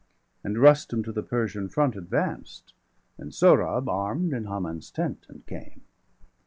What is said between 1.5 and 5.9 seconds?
front advanced, And Sohrab arm'd in Haman's tent, and came.